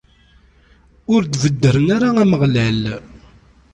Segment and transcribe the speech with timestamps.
[1.13, 2.81] Ur d-beddren ara Ameɣlal.